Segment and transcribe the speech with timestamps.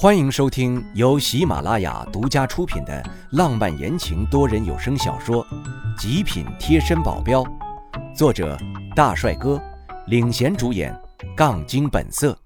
[0.00, 5.44] 欢迎收听由喜马拉雅独家出品的浪漫言情多人有声小说
[5.98, 7.42] 《极品贴身保镖》，
[8.14, 8.56] 作者
[8.94, 9.60] 大帅哥
[10.06, 10.96] 领衔主演，
[11.36, 12.38] 杠精本色。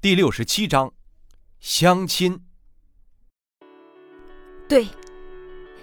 [0.00, 0.92] 第六十七章，
[1.58, 2.40] 相亲。
[4.68, 4.86] 对，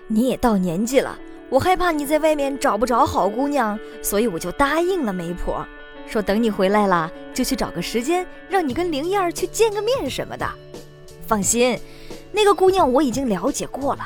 [0.08, 1.20] 你也到年纪了，
[1.50, 5.68] 我害怕你在外面找不着好姑娘，所以我就答应了媒婆。
[6.10, 10.46] 说等你回来了，就去找个时间，让你跟灵燕儿去见个面什么的。
[11.28, 11.80] 放心，
[12.32, 14.02] 那个姑娘我已经了解过了，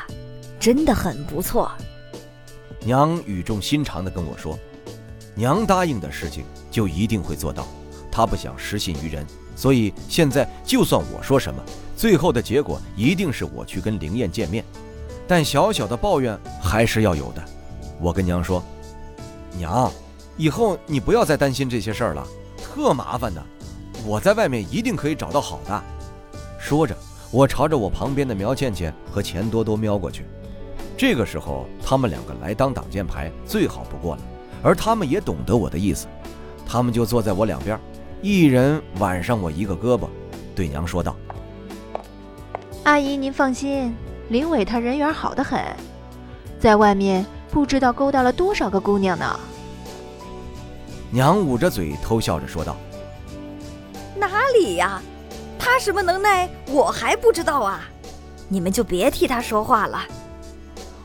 [0.59, 1.71] 真的很不错。
[2.81, 4.59] 娘语重心长地跟我说
[5.33, 7.65] ：“娘答应的事情就一定会做到，
[8.11, 11.63] 她不想失信于人，所以现在就算我说什么，
[11.95, 14.65] 最后的结果一定是我去跟灵燕见面。
[15.25, 17.41] 但小小的抱怨还是要有的。
[18.01, 18.61] 我跟娘说，
[19.57, 19.89] 娘。”
[20.35, 23.43] 以后你不要再担心这些事儿了，特麻烦的。
[24.05, 25.83] 我在外面一定可以找到好的。
[26.59, 26.95] 说着，
[27.31, 30.25] 我朝着我旁边的苗倩倩和钱多多瞄过去。
[30.97, 34.21] 这个时候，他们两个来当挡箭牌最好不过了，
[34.63, 36.07] 而他们也懂得我的意思，
[36.65, 37.79] 他们就坐在我两边，
[38.21, 40.07] 一人挽上我一个胳膊，
[40.55, 41.15] 对娘说道
[42.83, 43.93] ：“阿姨，您放心，
[44.29, 45.59] 林伟他人缘好得很，
[46.59, 49.39] 在外面不知道勾搭了多少个姑娘呢。”
[51.13, 52.75] 娘捂着嘴偷笑着说道
[54.17, 54.99] ：“哪里呀，
[55.59, 57.87] 他什么能耐，我还不知道啊！
[58.47, 60.01] 你们就别替他说话了。”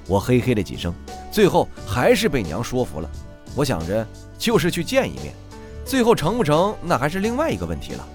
[0.09, 0.95] 我嘿嘿了几声，
[1.31, 3.11] 最后还是被娘说服了。
[3.55, 4.07] 我想着
[4.39, 5.35] 就是去见一面，
[5.85, 8.09] 最后成不成那还是另外一个问题了。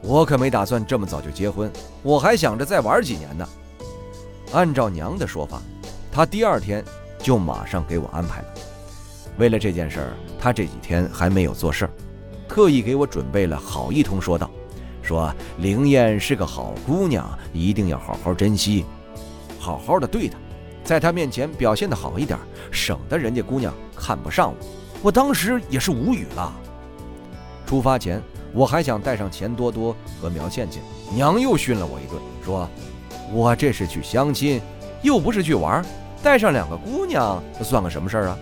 [0.00, 1.70] 我可没打算这么早就结婚，
[2.02, 3.46] 我还想着再玩几年呢。
[4.52, 5.60] 按照娘的说法，
[6.10, 6.82] 她第二天
[7.18, 8.48] 就马上给我安排了。
[9.36, 11.90] 为了这件事儿，他这几天还没有做事儿，
[12.48, 14.50] 特意给我准备了好一通说道，
[15.02, 18.86] 说灵燕是个好姑娘，一定要好好珍惜，
[19.58, 20.38] 好好的对她，
[20.82, 22.38] 在她面前表现的好一点，
[22.70, 24.56] 省得人家姑娘看不上我。
[25.02, 26.52] 我当时也是无语了。
[27.66, 30.82] 出发前，我还想带上钱多多和苗倩倩，
[31.14, 32.68] 娘又训了我一顿，说
[33.32, 34.60] 我这是去相亲，
[35.02, 35.84] 又不是去玩，
[36.22, 38.38] 带上两个姑娘算个什么事儿啊？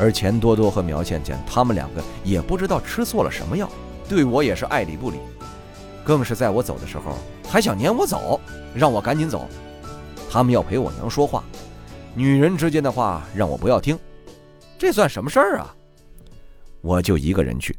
[0.00, 3.70] 而钱多多和苗倩倩，他们两个也不知道吃错了什么药，
[4.08, 5.18] 对我也是爱理不理，
[6.02, 8.40] 更是在我走的时候还想撵我走，
[8.74, 9.46] 让我赶紧走。
[10.30, 11.44] 他们要陪我娘说话，
[12.14, 13.98] 女人之间的话让我不要听，
[14.78, 15.76] 这算什么事儿啊？
[16.80, 17.76] 我就一个人去，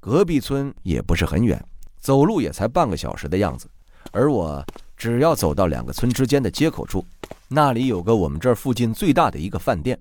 [0.00, 1.64] 隔壁村也不是很远，
[2.00, 3.68] 走路也才半个小时的样子。
[4.10, 4.64] 而我
[4.96, 7.04] 只要走到两个村之间的街口处，
[7.46, 9.96] 那里有个我们这儿附近最大的一个饭店。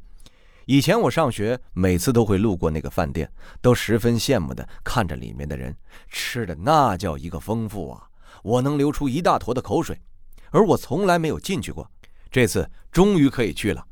[0.66, 3.29] 以前我上学，每次都会路过那个饭店，
[3.62, 5.75] 都十分羡慕的看着里面的人
[6.09, 8.07] 吃的那叫一个丰富啊！
[8.44, 10.00] 我能流出一大坨的口水，
[10.52, 11.90] 而我从来没有进去过。
[12.31, 13.85] 这次终于可以去了。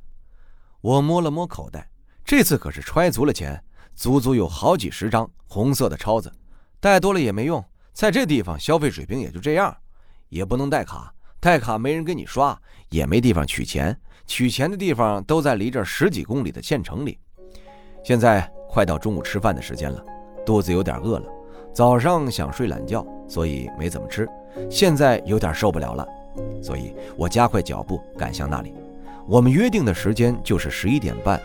[0.79, 1.89] 我摸了摸口袋，
[2.23, 3.61] 这次可是揣足了钱，
[3.93, 6.31] 足足有好几十张红色的钞子。
[6.79, 9.75] 带多了也没用，在这地方消费水平也就这样，
[10.29, 12.56] 也不能带卡，带卡没人给你刷，
[12.90, 13.97] 也没地方取钱。
[14.28, 17.18] 取钱的地方都在离这十几公里的县城里。
[18.03, 20.06] 现在快到中午吃饭的时间了，
[20.46, 21.25] 肚子有点饿了。
[21.74, 24.29] 早上想睡懒觉，所以没怎么吃。
[24.69, 26.07] 现在有点受不了了，
[26.62, 28.72] 所以我加快脚步赶向那里。
[29.28, 31.41] 我们约定的时间就是十一点半，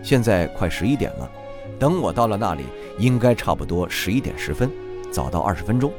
[0.00, 1.28] 现在快十一点了。
[1.76, 2.66] 等我到了那里，
[3.00, 4.70] 应该差不多十一点十分，
[5.10, 5.92] 早到二十分钟。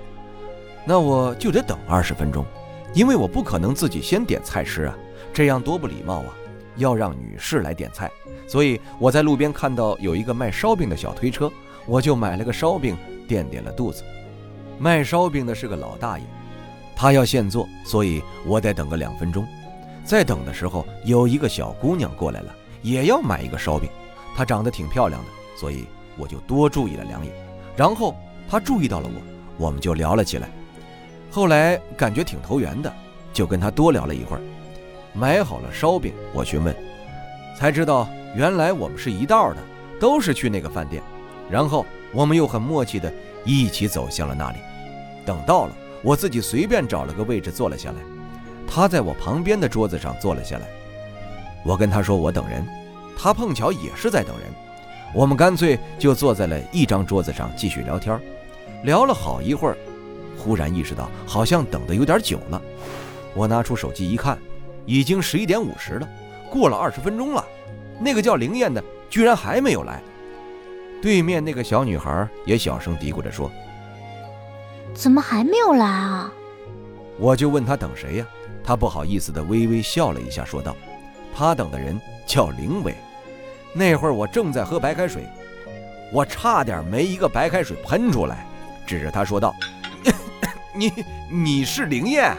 [0.86, 2.46] 那我就得等二十分钟，
[2.94, 4.98] 因为我不可能自己先点菜吃啊。
[5.34, 6.36] 这样多不礼貌啊！
[6.78, 8.10] 要让女士来点菜，
[8.48, 11.52] 所以我在路边看到有一个卖烧饼的小推车，
[11.86, 12.98] 我就买了个烧饼
[13.28, 14.04] 垫垫了肚子。
[14.80, 16.24] 卖烧饼的是个老大爷，
[16.96, 19.46] 他要现做，所以我得等个两分钟。
[20.04, 23.90] 在等的时候，有一个小姑娘过来了，也要买一个烧饼。
[24.36, 25.28] 她长得挺漂亮的，
[25.58, 25.86] 所以
[26.18, 27.34] 我就多注意了两眼。
[27.76, 28.16] 然后
[28.50, 30.50] 她注意到了我，我们就聊了起来。
[31.32, 32.94] 后来感觉挺投缘的，
[33.32, 34.42] 就跟他多聊了一会儿。
[35.14, 36.76] 买好了烧饼，我询问，
[37.58, 39.58] 才知道原来我们是一道的，
[39.98, 41.02] 都是去那个饭店。
[41.50, 43.12] 然后我们又很默契的
[43.46, 44.58] 一起走向了那里。
[45.26, 45.74] 等到了，
[46.04, 47.98] 我自己随便找了个位置坐了下来，
[48.68, 50.68] 他在我旁边的桌子上坐了下来。
[51.64, 52.68] 我跟他说我等人，
[53.18, 54.50] 他碰巧也是在等人。
[55.14, 58.20] 我们干脆就坐在了一张桌子上继续聊天，
[58.84, 59.78] 聊了好一会儿，
[60.42, 62.62] 忽然意识到好像等的有点久了。
[63.36, 64.38] 我拿出手机一看。
[64.88, 66.10] 已经十一点五十了，
[66.50, 67.46] 过了二十分钟了，
[68.00, 70.02] 那个叫灵燕的居然还没有来。
[71.00, 73.50] 对面那个小女孩也小声嘀咕着说
[74.92, 76.34] ：“怎么还没有来啊？
[77.20, 78.26] 我就问她等谁呀？
[78.64, 80.76] 她不好意思的微微笑了一下，说道
[81.34, 82.96] ：“她等的人叫林伟。”
[83.74, 85.26] 那会儿我正在喝白开水，
[86.12, 88.48] 我差点没一个白开水喷出来，
[88.88, 89.54] 指着他说道
[90.74, 90.94] ：“你
[91.30, 92.36] 你是林燕？”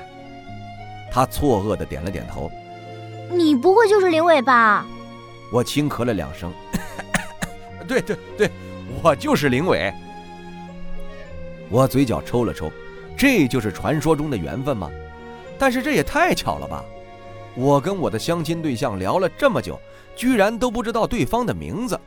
[1.10, 2.50] 他错愕的点了点头。
[3.30, 4.86] 你不会就是林伟吧？
[5.52, 6.52] 我轻咳了两声。
[7.88, 8.50] 对对对，
[9.02, 9.92] 我就是林伟。
[11.68, 12.70] 我嘴角抽了抽，
[13.16, 14.90] 这就是传说中的缘分吗？
[15.58, 16.84] 但是这也太巧了吧！
[17.54, 19.78] 我跟我的相亲对象聊了这么久。
[20.14, 21.98] 居然都不知道对方的名字。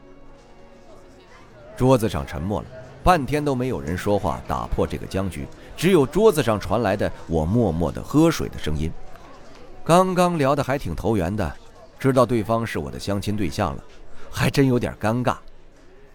[1.76, 2.68] 桌子上沉默了
[3.04, 5.48] 半天，都没有人说话，打破这个僵局。
[5.76, 8.92] 只有桌子上传来的我默默的喝水的声音。
[9.84, 11.56] 刚刚聊得还挺投缘的，
[12.00, 13.84] 知道对方是我的相亲对象了，
[14.32, 15.38] 还真有点尴尬。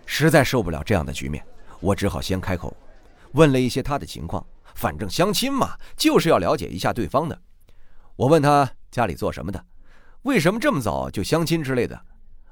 [0.06, 1.44] 实在受不了这样的局面，
[1.78, 2.76] 我只好先开口，
[3.32, 4.44] 问了一些他的情况。
[4.74, 7.38] 反正相亲嘛，就是要了解一下对方的。
[8.16, 9.62] 我问他家里做什么的。
[10.22, 12.00] 为什么这么早就相亲之类的？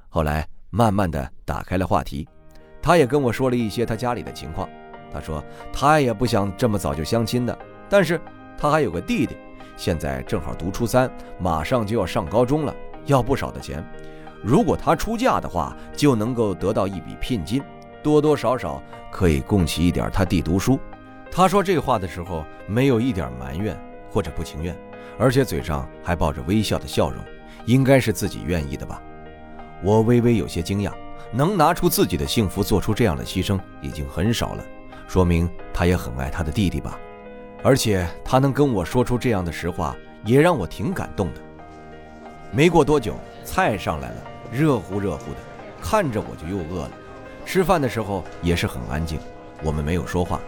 [0.09, 2.29] 后来慢慢的打开了话题，
[2.83, 4.69] 他也跟我说了一些他家里的情况。
[5.13, 7.59] 他说他也不想这么早就相亲的，
[7.89, 8.21] 但是
[8.57, 9.37] 他还有个弟弟，
[9.77, 12.75] 现在正好读初三，马上就要上高中了，
[13.07, 13.85] 要不少的钱。
[14.43, 17.63] 如果他出嫁的话，就能够得到一笔聘金，
[18.03, 20.79] 多多少少可以供起一点他弟读书。
[21.31, 23.77] 他说这话的时候没有一点埋怨
[24.11, 24.77] 或者不情愿，
[25.19, 27.19] 而且嘴上还抱着微笑的笑容。
[27.67, 29.03] 应该是自己愿意的吧，
[29.83, 30.93] 我微微有些惊讶，
[31.31, 34.65] 能拿出自己的幸福做出这样的牺牲已经很少了，
[35.09, 36.99] 说明他也很爱他的弟弟吧，
[37.63, 41.41] 而且他能跟我说出这样的实话，也让我挺感动的。
[42.53, 44.17] 没过多久，菜上来了，
[44.53, 45.39] 热乎热乎的，
[45.81, 46.91] 看着我就又饿了。
[47.47, 49.19] 吃饭的时候也是很安静，
[49.63, 50.39] 我们没有说话，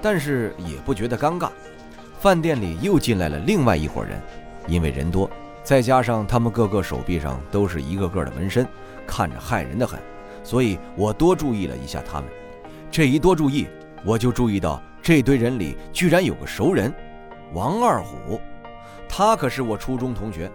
[0.00, 1.50] 但是也不觉得尴尬。
[2.20, 4.22] 饭店里又进来了另外一伙人，
[4.68, 5.28] 因为人多。
[5.64, 8.64] 再加上他们个个手臂上都是一个个的纹身，
[9.08, 9.98] 看着骇人的很，
[10.44, 12.30] 所以我多注意了一下他们。
[12.90, 13.66] 这一多注意，
[14.04, 16.92] 我就注意到这堆人里居然有个熟人，
[17.54, 18.40] 王二虎。
[19.08, 20.50] 他可是我初中同学，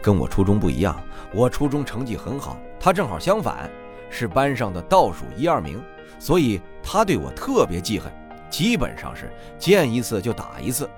[0.00, 0.98] 跟我初中不一样，
[1.34, 3.70] 我初中成绩很好，他正好相反，
[4.08, 5.82] 是班上的倒数一二名，
[6.18, 8.10] 所以他对我特别记恨，
[8.48, 10.88] 基本上是见一次就打一次。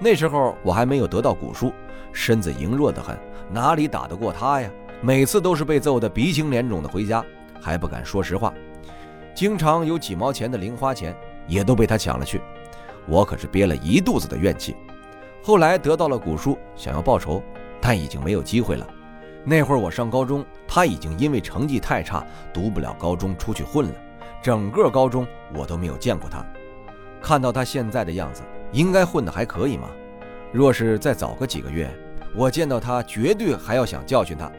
[0.00, 1.72] 那时候我还没有得到古书。
[2.12, 3.16] 身子羸弱得很，
[3.50, 4.68] 哪里打得过他呀？
[5.00, 7.24] 每次都是被揍得鼻青脸肿的回家，
[7.60, 8.52] 还不敢说实话。
[9.34, 11.16] 经常有几毛钱的零花钱
[11.46, 12.40] 也都被他抢了去，
[13.06, 14.76] 我可是憋了一肚子的怨气。
[15.42, 17.42] 后来得到了古书，想要报仇，
[17.80, 18.86] 但已经没有机会了。
[19.44, 23.94] 那会儿我上高中，他已经因为成绩太差，读不了高中，出去混了。
[24.40, 26.46] 整个高中我都没有见过他。
[27.20, 29.88] 看到他现在的样子，应该混得还可以吗？
[30.52, 31.90] 若是再早个几个月，
[32.36, 34.50] 我见到他绝对还要想教训他。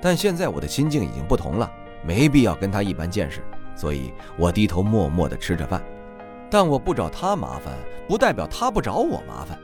[0.00, 1.70] 但现在我的心境已经不同了，
[2.02, 3.42] 没必要跟他一般见识，
[3.74, 5.82] 所以我低头默默地吃着饭。
[6.50, 7.74] 但我不找他麻烦，
[8.08, 9.58] 不代表他不找我麻烦。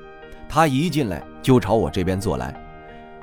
[0.49, 2.55] 他一进来就朝我这边坐来，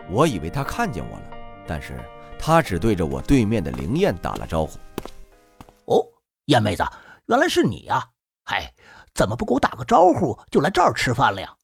[0.10, 1.24] 我以为他看见我了，
[1.68, 2.00] 但是
[2.38, 4.80] 他只对着我对面的灵燕打了招呼
[5.86, 6.04] ：“哦，
[6.46, 6.84] 燕妹子，
[7.28, 8.04] 原来是你呀！
[8.44, 8.74] 嗨，
[9.14, 11.56] 怎么不给我打个招呼就来这儿吃饭了呀？”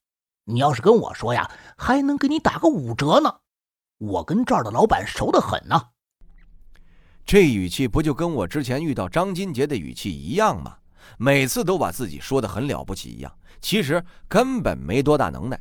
[0.49, 3.29] 你要是跟我说呀，还能给你打个五折呢。
[3.97, 5.81] 我跟这儿的老板熟得很呢。
[7.25, 10.77] 这语气不就跟我之前遇到张金杰的语气一样吗？
[11.17, 15.59] 每次都把自己说得很了不起一样，其实根本没多大能耐。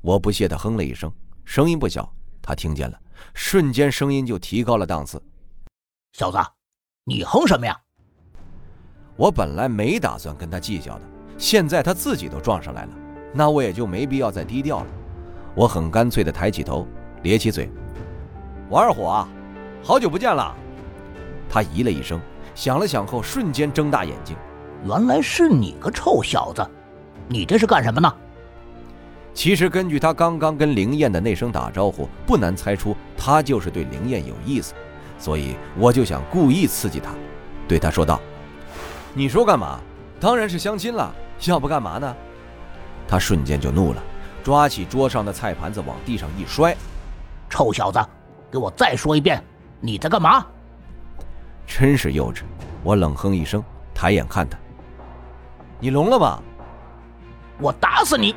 [0.00, 1.12] 我不屑地哼了一声，
[1.44, 3.00] 声音不小，他听见了，
[3.34, 5.22] 瞬间声音就提高了档次。
[6.12, 6.38] 小子，
[7.04, 7.78] 你哼什么呀？
[9.16, 11.02] 我本来没打算跟他计较的，
[11.38, 12.90] 现在他自己都撞上来了。
[13.32, 14.86] 那我也就没必要再低调了。
[15.54, 16.86] 我很干脆地抬起头，
[17.22, 17.70] 咧起嘴
[18.70, 19.28] ：“王二虎啊，
[19.82, 20.54] 好久不见了。”
[21.48, 22.20] 他咦了一声，
[22.54, 24.36] 想了想后，瞬间睁大眼睛
[24.86, 26.64] ：“原来是你个臭小子！
[27.28, 28.12] 你这是干什么呢？”
[29.34, 34.74] 其实根据他刚刚跟灵燕的那声打招呼，不难猜出他就是对灵燕有意思，
[35.18, 37.10] 所以我就想故意刺激他，
[37.68, 38.20] 对他说道
[39.12, 39.78] ：“你说干嘛？
[40.18, 41.14] 当然是相亲了，
[41.44, 42.16] 要不干嘛呢？”
[43.06, 44.02] 他瞬间就怒了，
[44.42, 46.74] 抓起桌上的菜盘子往地上一摔
[47.50, 48.00] ：“臭小子，
[48.50, 49.42] 给我再说一遍，
[49.80, 50.46] 你在干嘛？”
[51.66, 52.42] 真是幼稚！
[52.82, 53.62] 我冷哼一声，
[53.92, 54.56] 抬眼看他
[55.78, 56.42] ：“你聋了吧？
[57.60, 58.34] 我打死你！”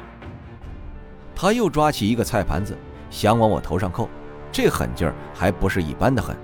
[1.36, 2.78] 他又抓起一个菜盘子，
[3.10, 4.10] 想往我头上扣，
[4.52, 6.36] 这狠劲儿还不是一般的狠。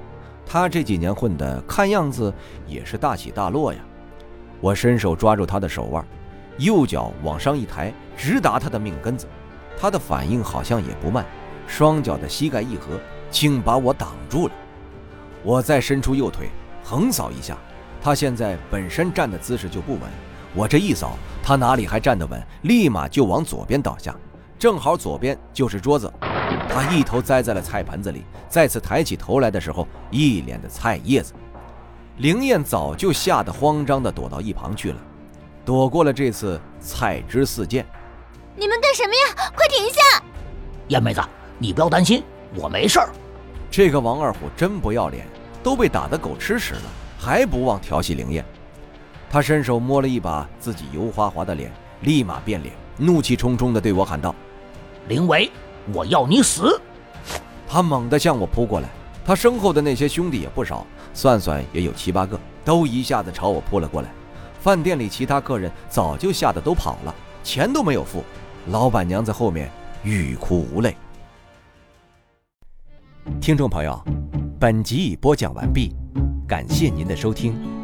[0.45, 2.33] 他这几年混的，看样子
[2.65, 3.79] 也是大起大落呀。
[4.61, 6.05] 我伸手抓住他的手腕。
[6.57, 9.27] 右脚往上一抬，直达他的命根子。
[9.77, 11.25] 他的反应好像也不慢，
[11.67, 12.97] 双脚的膝盖一合，
[13.29, 14.53] 竟把我挡住了。
[15.43, 16.49] 我再伸出右腿，
[16.81, 17.57] 横扫一下。
[18.01, 20.01] 他现在本身站的姿势就不稳，
[20.55, 24.15] 我这一扫，他哪里还站得稳，立马就往左边倒下，
[24.57, 26.11] 正好左边就是桌子。
[26.69, 31.33] 他一头栽在了菜盆子里，再次抬起头来的时候，一脸的菜叶子。
[32.19, 34.97] 灵燕早就吓得慌张地躲到一旁去了，
[35.65, 37.85] 躲过了这次菜汁四溅。
[38.55, 39.51] 你们干什么呀？
[39.53, 40.23] 快停下！
[40.87, 41.21] 燕妹子，
[41.59, 42.23] 你不要担心，
[42.55, 43.09] 我没事儿。
[43.69, 45.27] 这个王二虎真不要脸，
[45.61, 46.83] 都被打得狗吃屎了，
[47.19, 48.45] 还不忘调戏灵燕。
[49.29, 54.33] 他伸手摸了一把自己油滑滑的脸，立马变脸，怒气冲冲地对我喊道
[55.09, 55.51] ：“林伟，
[55.93, 56.79] 我要你死！”
[57.67, 58.89] 他猛地向我扑过来，
[59.25, 64.09] 他身后的那些兄弟也不少，算算也有七八个，都一下子朝我扑了过来。
[64.61, 67.13] 饭店里其他客人早就吓得都跑了，
[67.43, 68.23] 钱都没有付。
[68.69, 69.69] 老板娘在后面
[70.03, 70.95] 欲哭无泪。
[73.41, 74.01] 听众朋友，
[74.59, 75.93] 本集已播讲完毕，
[76.47, 77.74] 感谢您的收听。